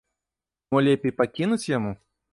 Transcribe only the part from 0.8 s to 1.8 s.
лепей пакінуць